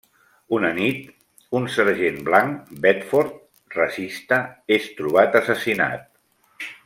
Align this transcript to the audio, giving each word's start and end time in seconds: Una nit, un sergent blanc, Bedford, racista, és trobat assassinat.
Una 0.59 0.69
nit, 0.77 1.03
un 1.59 1.67
sergent 1.73 2.17
blanc, 2.29 2.71
Bedford, 2.85 3.37
racista, 3.77 4.41
és 4.79 4.91
trobat 5.01 5.41
assassinat. 5.43 6.69